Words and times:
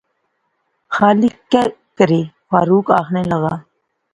خالق 0.95 1.35
کہہ 1.51 1.73
کرے، 1.97 2.21
فاروق 2.49 2.87
آخنے 2.99 3.23
لاغا 3.29 3.55